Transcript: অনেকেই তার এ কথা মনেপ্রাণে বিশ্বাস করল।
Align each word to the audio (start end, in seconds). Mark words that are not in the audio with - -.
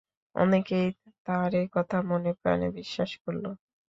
অনেকেই 0.35 0.87
তার 1.27 1.51
এ 1.55 1.73
কথা 1.75 1.97
মনেপ্রাণে 2.09 2.67
বিশ্বাস 2.77 3.11
করল। 3.23 3.45